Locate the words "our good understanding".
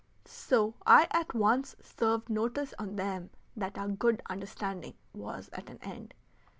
3.77-4.95